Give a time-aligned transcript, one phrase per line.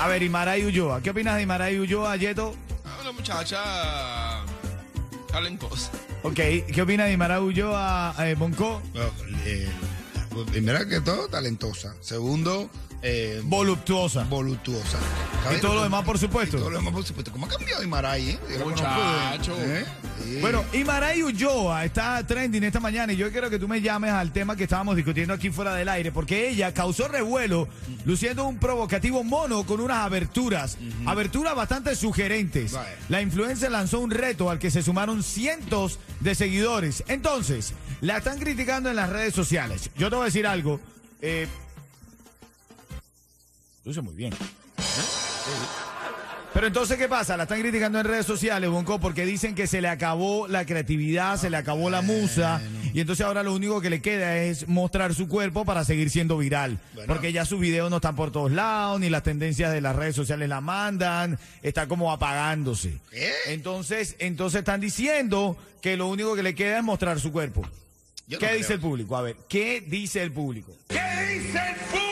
[0.00, 1.00] A ver, Imaray Ulloa.
[1.02, 2.54] ¿Qué opinas de Imaray Ulloa, Yeto?
[2.84, 4.44] Ah, Una muchacha
[5.30, 5.90] talentosa.
[6.22, 8.82] Ok, ¿qué opinas de Imaray Ulloa, eh, Bonco?
[8.92, 9.10] Bueno,
[9.46, 9.68] eh,
[10.50, 11.94] primero que todo, talentosa.
[12.00, 12.68] Segundo,
[13.08, 14.24] eh, Voluptuosa.
[14.24, 14.98] voluptuosa.
[15.56, 16.58] Y todo lo demás, por Y supuesto.
[16.58, 17.30] todo lo demás, por supuesto.
[17.30, 18.38] ¿Cómo ha cambiado Imaray, eh?
[18.64, 19.54] Muchacho.
[19.60, 19.84] ¿eh?
[20.24, 20.38] Sí.
[20.40, 24.32] Bueno, Imaray Ulloa está trending esta mañana y yo quiero que tú me llames al
[24.32, 27.68] tema que estábamos discutiendo aquí fuera del aire, porque ella causó revuelo
[28.04, 30.76] luciendo un provocativo mono con unas aberturas,
[31.06, 32.74] aberturas bastante sugerentes.
[33.08, 37.04] La influencer lanzó un reto al que se sumaron cientos de seguidores.
[37.06, 39.90] Entonces, la están criticando en las redes sociales.
[39.96, 40.80] Yo te voy a decir algo.
[41.22, 41.46] Eh,
[43.86, 44.34] luce muy bien.
[46.52, 47.36] Pero entonces, ¿qué pasa?
[47.36, 51.36] La están criticando en redes sociales, Bonco, porque dicen que se le acabó la creatividad,
[51.38, 52.62] se le acabó la musa,
[52.94, 56.38] y entonces ahora lo único que le queda es mostrar su cuerpo para seguir siendo
[56.38, 56.78] viral.
[57.06, 60.16] Porque ya sus videos no están por todos lados, ni las tendencias de las redes
[60.16, 62.98] sociales la mandan, está como apagándose.
[63.10, 63.32] ¿Qué?
[63.48, 67.62] Entonces, entonces están diciendo que lo único que le queda es mostrar su cuerpo.
[68.26, 68.56] Yo no ¿Qué creo.
[68.58, 69.16] dice el público?
[69.16, 70.74] A ver, ¿qué dice el público?
[70.88, 70.96] ¿Qué
[71.34, 72.05] dice el público?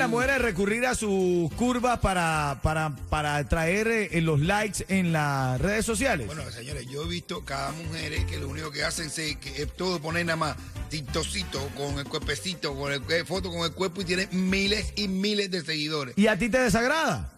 [0.00, 5.60] Las mujeres recurrir a sus curvas para, para, para traer eh, los likes en las
[5.60, 6.26] redes sociales.
[6.26, 9.76] Bueno, señores, yo he visto cada mujer que lo único que hacen se, que es
[9.76, 10.56] todo poner nada más
[10.88, 15.06] tintocito con el cuerpecito, con el eh, foto con el cuerpo y tiene miles y
[15.06, 16.16] miles de seguidores.
[16.16, 17.30] ¿Y a ti te desagrada?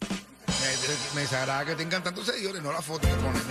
[0.00, 3.42] Me, me desagrada que tengan tantos seguidores, no la foto que ponen.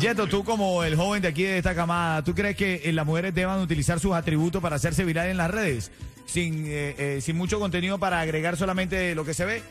[0.00, 3.04] Yeto, tú como el joven de aquí de esta camada, ¿tú crees que eh, las
[3.04, 5.90] mujeres deban utilizar sus atributos para hacerse viral en las redes?
[6.30, 9.62] Sin, eh, eh, sin mucho contenido para agregar solamente lo que se ve.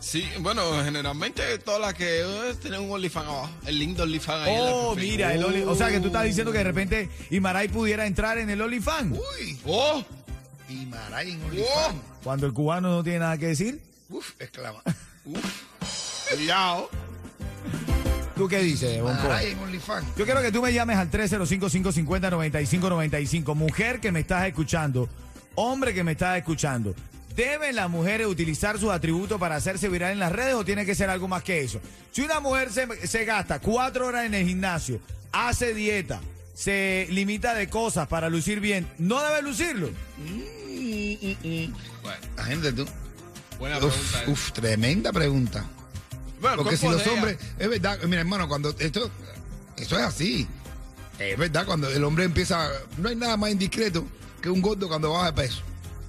[0.00, 3.50] Sí, bueno, generalmente todas las que eh, tienen un OnlyFans abajo.
[3.66, 4.54] El link de OnlyFans ahí.
[4.58, 8.06] Oh, mira, el Only- o sea que tú estás diciendo que de repente Imaray pudiera
[8.06, 9.18] entrar en el OnlyFans.
[9.18, 10.04] Uy, Oh,
[10.68, 11.96] y Maray en OnlyFans.
[12.22, 13.80] Cuando el cubano no tiene nada que decir.
[14.10, 14.82] Uf, exclama.
[16.36, 16.90] cuidado.
[18.36, 19.22] ¿Tú qué dices, Bonco?
[19.22, 20.06] Maray en OnlyFans.
[20.16, 23.54] Yo quiero que tú me llames al 305-550-9595.
[23.54, 25.08] Mujer que me estás escuchando,
[25.54, 26.94] hombre que me estás escuchando.
[27.36, 30.94] ¿Deben las mujeres utilizar sus atributos para hacerse viral en las redes o tiene que
[30.94, 31.80] ser algo más que eso?
[32.12, 35.00] Si una mujer se, se gasta cuatro horas en el gimnasio,
[35.32, 36.20] hace dieta,
[36.54, 39.90] se limita de cosas para lucir bien, ¿no debe lucirlo?
[42.02, 42.86] Bueno, la gente, tú.
[43.58, 43.96] Buena pregunta.
[43.96, 44.30] Uf, eh.
[44.30, 45.64] uf, tremenda pregunta.
[46.40, 49.10] Bueno, Porque si los hombres, es verdad, mira hermano, cuando esto,
[49.76, 50.46] eso es así.
[51.18, 54.04] Es verdad, cuando el hombre empieza, no hay nada más indiscreto
[54.44, 55.62] que un gordo cuando baja de peso.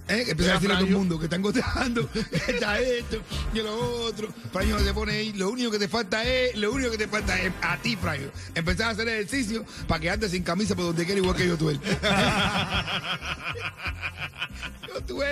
[0.10, 0.24] ¿Eh?
[0.26, 3.22] Que empieza a decirle a todo el mundo que está engordando, que está esto
[3.54, 4.28] y lo otro.
[4.52, 7.40] Fraño se pone ahí, lo único que te falta es, lo único que te falta
[7.40, 8.28] es a ti, Fraño.
[8.54, 11.58] Empezar a hacer ejercicio para que andes sin camisa por donde quiera igual que yo
[11.58, 11.80] tú él.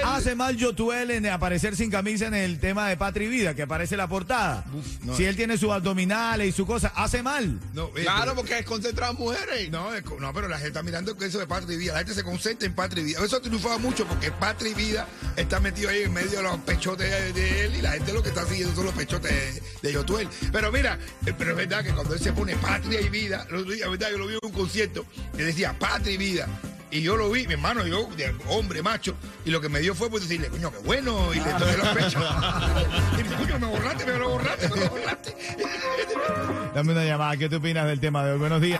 [0.06, 3.64] Hace mal Yotuel en aparecer sin camisa en el tema de Patria y Vida, que
[3.64, 4.64] aparece en la portada.
[4.74, 5.16] Uf, no.
[5.16, 7.60] si él tiene sus abdominales y su cosa, hace mal.
[7.74, 9.70] No, eh, Claro, pero- porque es concentrado mujeres.
[9.72, 9.90] No,
[10.20, 11.94] no, pero la gente está mirando eso de Patria y Vida.
[11.94, 13.24] La gente se concentra en Patria y Vida.
[13.24, 16.58] Eso ha triunfado mucho porque Patria y Vida está metido ahí en medio de los
[16.60, 19.62] pechotes de, de él y la gente lo que está siguiendo son los pechotes de,
[19.82, 20.28] de Yotuel.
[20.52, 23.88] Pero mira, eh, pero es verdad que cuando él se pone Patria y Vida, día,
[23.90, 25.06] verdad, yo lo vi en un concierto
[25.36, 26.48] que decía Patria y Vida.
[26.94, 29.16] Y yo lo vi, mi hermano, yo, de hombre, macho,
[29.46, 31.88] y lo que me dio fue pues decirle, coño, qué bueno, y le toqué los
[31.88, 32.24] pechos.
[33.20, 35.36] y me coño, me borraste, me lo borraste, me lo borraste.
[36.76, 38.38] Dame una llamada, ¿qué te opinas del tema de hoy?
[38.38, 38.80] Buenos días.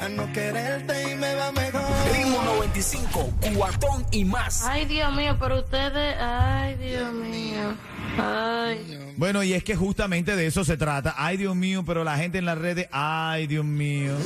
[0.00, 1.82] a no quererte y me va mejor.
[2.12, 4.64] Ritmo 95, cuatón y más.
[4.64, 7.76] Ay, Dios mío, pero ustedes, ay, Dios mío.
[8.18, 9.14] Ay.
[9.16, 11.14] Bueno, y es que justamente de eso se trata.
[11.16, 14.16] Ay, Dios mío, pero la gente en las redes, ay, Dios mío.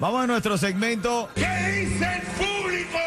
[0.00, 1.28] Vamos a nuestro segmento.
[1.34, 2.98] ¿Qué dice el público?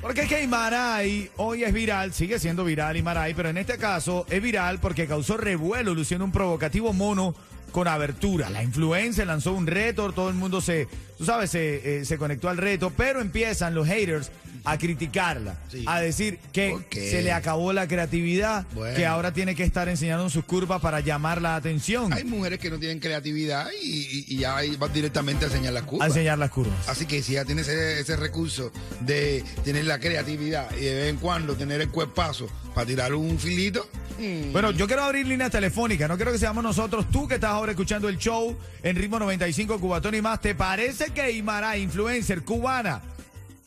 [0.00, 4.26] Porque es que Imaray hoy es viral, sigue siendo viral Imaray, pero en este caso
[4.30, 7.34] es viral porque causó revuelo luciendo un provocativo mono
[7.72, 8.48] con abertura.
[8.50, 10.88] La influencia lanzó un reto, todo el mundo se,
[11.18, 14.30] tú sabes, se, eh, se conectó al reto, pero empiezan los haters
[14.64, 15.84] a criticarla, Sí.
[15.86, 18.96] a decir que se le acabó la creatividad, Bueno.
[18.96, 22.70] que ahora tiene que estar enseñando sus curvas para llamar la atención, Hay mujeres que
[22.70, 26.08] no tienen creatividad y, y- y ya van directamente a enseñar las a curvas.
[26.08, 26.88] enseñar las curvas.
[26.88, 31.10] Así que si ya tienes ese, ese recurso de tener la creatividad y de vez
[31.10, 35.50] en cuando tener el cuerpazo para tirar un filito, mm, Bueno, yo quiero abrir líneas
[35.50, 39.18] telefónicas, no quiero que seamos nosotros, tú que estás ahora escuchando el show en ritmo
[39.18, 43.00] 95 Cubatón y más, ¿te parece que Imara, influencer cubana,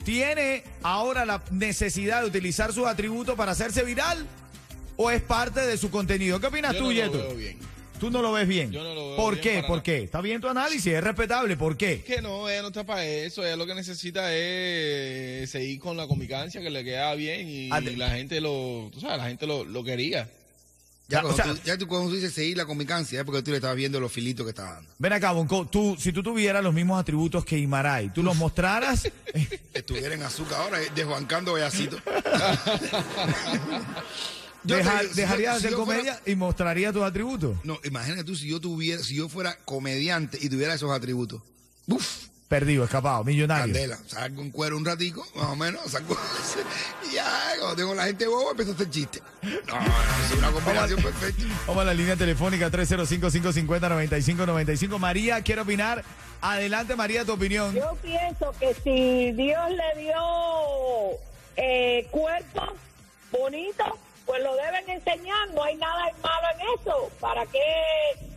[0.04, 4.26] tiene ahora la necesidad de utilizar sus atributos para hacerse viral?
[4.96, 6.40] ¿O es parte de su contenido?
[6.40, 7.18] ¿Qué opinas Yo tú, no lo Yeto?
[7.18, 7.58] veo bien.
[8.00, 8.72] Tú no lo ves bien.
[8.72, 9.62] Yo no lo veo ¿Por bien qué?
[9.62, 9.84] ¿Por nada.
[9.84, 10.04] qué?
[10.04, 11.56] Está bien tu análisis, es respetable.
[11.58, 12.04] ¿Por qué?
[12.04, 13.44] Que no, ella no está para eso.
[13.46, 18.10] Ella lo que necesita es seguir con la comicancia que le queda bien y, la
[18.12, 20.30] gente lo, tú sabes, la gente lo, lo quería.
[21.08, 23.42] Ya, o cuando sea- tú, ya tú cuando tú dices seguir la comicancia es porque
[23.44, 24.90] tú le estabas viendo los filitos que está dando.
[25.00, 29.10] Ven acá, Bonco, tú, si tú tuvieras los mismos atributos que Imaray, tú los mostraras,
[29.74, 31.98] Estuviera en azúcar ahora, eh, desbancando bellacito.
[34.64, 37.58] Deja- te- dejarías de si hacer fuera- comedia y mostrarías tus atributos.
[37.66, 41.42] No, imagínate tú si yo tuviera, si yo fuera comediante y tuviera esos atributos.
[41.88, 43.74] Uf, Perdido, escapado, millonario.
[43.74, 43.98] candela.
[44.06, 46.16] Salgo en cuero un ratico, más o menos, salgo.
[47.10, 47.26] y ya,
[47.58, 49.24] cuando tengo la gente boba, empiezo a hacer chiste.
[49.42, 49.86] No, no,
[50.24, 51.44] es una combinación perfecta.
[51.66, 55.00] Vamos a la línea telefónica 305-550-9595.
[55.00, 56.04] María, quiere opinar.
[56.42, 57.74] Adelante, María, tu opinión.
[57.74, 60.14] Yo pienso que si Dios le dio
[61.56, 62.72] eh, cuerpo
[63.32, 63.98] bonito,
[64.28, 65.50] pues lo deben enseñar.
[65.56, 67.10] No hay nada malo en eso.
[67.20, 67.60] ¿Para qué,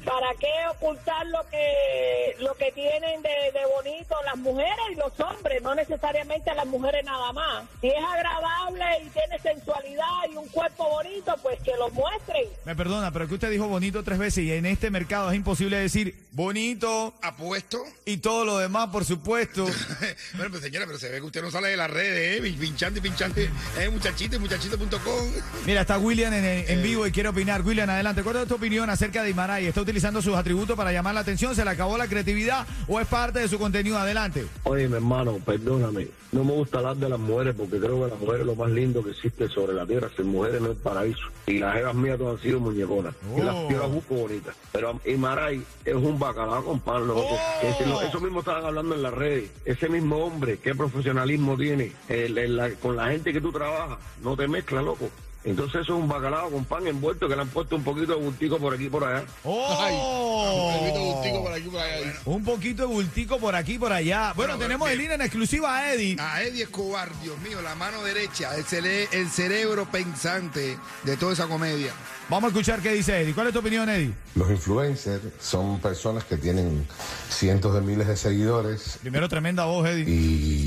[0.06, 5.12] para qué ocultar lo que, lo que tienen de, de bonito las mujeres y los
[5.20, 5.60] hombres?
[5.62, 7.64] No necesariamente las mujeres nada más.
[7.80, 12.44] Si es agradable y tiene sensualidad y un cuerpo bonito, pues que lo muestren.
[12.64, 15.76] Me perdona, pero que usted dijo bonito tres veces y en este mercado es imposible
[15.76, 17.82] decir bonito Apuesto.
[18.04, 19.64] y todo lo demás, por supuesto.
[20.34, 22.54] bueno, pues señora, pero se ve que usted no sale de las redes, ¿eh?
[22.60, 23.40] Pinchando y pinchando.
[23.40, 25.32] Eh, muchachito y muchachito.com.
[25.66, 26.64] Mira, está William en, Eh.
[26.68, 27.62] en vivo y quiere opinar.
[27.62, 28.22] William, adelante.
[28.22, 29.66] ¿Cuál es tu opinión acerca de Imaray?
[29.66, 31.54] ¿Está utilizando sus atributos para llamar la atención?
[31.54, 33.98] ¿Se le acabó la creatividad o es parte de su contenido?
[33.98, 34.46] Adelante.
[34.64, 36.08] Oye, mi hermano, perdóname.
[36.32, 38.70] No me gusta hablar de las mujeres porque creo que las mujeres es lo más
[38.70, 40.10] lindo que existe sobre la tierra.
[40.14, 41.20] Ser mujeres no es paraíso.
[41.46, 43.14] Y las jevas mías todas han sido muñeconas.
[43.36, 43.68] Y las, Oh.
[43.70, 44.54] yo las busco bonitas.
[44.72, 47.26] Pero Imaray es un bacalao con pan, loco.
[47.30, 48.02] Oh.
[48.02, 49.50] Eso mismo estaban hablando en las redes.
[49.64, 53.98] Ese mismo hombre, qué profesionalismo tiene el- el- la- con la gente que tú trabajas.
[54.22, 55.08] No te mezcla, loco.
[55.44, 58.24] Entonces eso es un bacalao con pan envuelto que le han puesto un poquito de
[58.24, 59.24] bultico por aquí y por allá.
[59.44, 59.76] ¡Oh!
[59.80, 62.12] Ay, un gustico por aquí por allá.
[62.24, 64.32] Un poquito de bultico por aquí y por allá.
[64.34, 66.16] Bueno, Bueno, tenemos en línea en exclusiva a Eddie.
[66.18, 71.32] A Eddie Escobar, Dios mío, la mano derecha, el, cere- el cerebro pensante de toda
[71.32, 71.92] esa comedia.
[72.28, 73.32] Vamos a escuchar qué dice Eddie.
[73.32, 74.12] ¿Cuál es tu opinión, Eddie?
[74.34, 76.84] Los influencers son personas que tienen
[77.30, 80.04] cientos de miles de seguidores Primero, tremenda voz, Eddie.
[80.08, 80.65] y,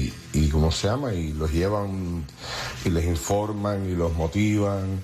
[0.50, 1.14] y ¿cómo se llama?
[1.14, 2.26] Y los llevan
[2.84, 5.00] y les informan y los motivan.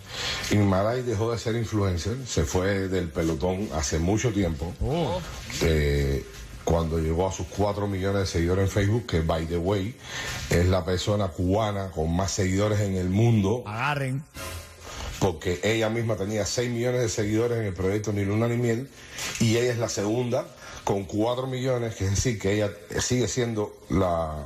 [0.50, 4.74] Y Maray dejó de ser influencer, se fue del pelotón hace mucho tiempo.
[4.82, 5.22] Oh.
[5.62, 6.26] Eh,
[6.64, 9.96] cuando llegó a sus 4 millones de seguidores en Facebook, que by the way
[10.50, 14.24] es la persona cubana con más seguidores en el mundo Agarren.
[15.20, 18.90] porque ella misma tenía 6 millones de seguidores en el proyecto Ni Luna ni Miel
[19.40, 20.48] y ella es la segunda
[20.84, 24.46] con 4 millones, que es decir, que ella sigue siendo la,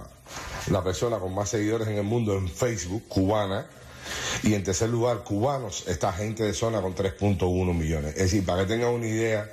[0.68, 3.66] la persona con más seguidores en el mundo en Facebook, cubana.
[4.44, 8.12] Y en tercer lugar, cubanos, esta gente de zona con 3.1 millones.
[8.16, 9.48] Es decir, para que tengan una idea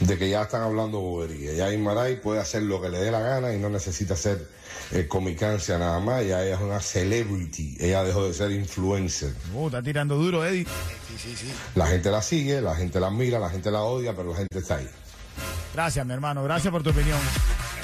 [0.00, 1.52] de que ya están hablando bobería.
[1.52, 4.48] Ya Imaray puede hacer lo que le dé la gana y no necesita ser
[4.92, 6.24] eh, comicancia nada más.
[6.26, 7.76] Ya ella es una celebrity.
[7.80, 9.32] Ella dejó de ser influencer.
[9.54, 10.64] Oh, está tirando duro, Eddie.
[10.64, 11.52] Sí, sí, sí.
[11.74, 14.58] La gente la sigue, la gente la mira, la gente la odia, pero la gente
[14.58, 14.88] está ahí.
[15.74, 16.42] Gracias, mi hermano.
[16.44, 17.18] Gracias por tu opinión.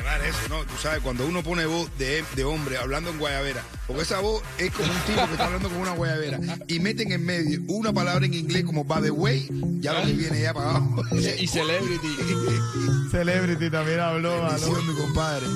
[0.01, 0.65] Claro, eso, ¿no?
[0.65, 4.43] Tú sabes, cuando uno pone voz de, de hombre hablando en guayabera, porque esa voz
[4.59, 7.93] es como un tipo que está hablando con una guayabera, y meten en medio una
[7.93, 9.49] palabra en inglés como by the way,
[9.81, 11.03] ya lo que viene ya para abajo.
[11.13, 12.17] Y Celebrity.
[13.11, 14.45] Celebrity también habló.
[14.45, 14.83] habló.
[14.83, 15.47] Mi compadre.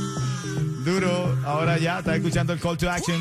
[0.84, 1.38] Duro.
[1.44, 3.20] Ahora ya está escuchando el call to action.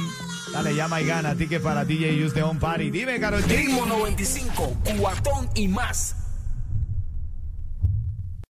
[0.53, 1.35] Dale, llama y gana.
[1.35, 2.89] Ticket para DJ Use the Home Party.
[2.89, 3.43] Dime, Carol.
[3.43, 6.15] Ritmo 95, cuatón y más.